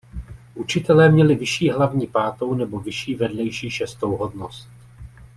Učitelé 0.55 1.09
měli 1.09 1.35
vyšší 1.35 1.69
hlavní 1.69 2.07
pátou 2.07 2.53
nebo 2.53 2.79
vyšší 2.79 3.15
vedlejší 3.15 3.71
šestou 3.71 4.15
hodnost. 4.15 4.67